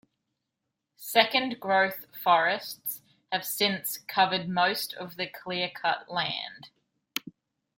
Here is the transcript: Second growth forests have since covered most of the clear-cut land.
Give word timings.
Second 0.97 1.59
growth 1.59 2.07
forests 2.23 3.03
have 3.31 3.45
since 3.45 3.97
covered 3.99 4.49
most 4.49 4.95
of 4.95 5.15
the 5.15 5.27
clear-cut 5.27 6.09
land. 6.09 6.69